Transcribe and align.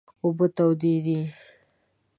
اوبه 0.23 0.45
تودې 0.57 0.95
دي 1.05 1.19